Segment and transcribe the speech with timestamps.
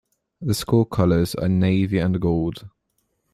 [0.41, 2.67] The school colors are navy and gold.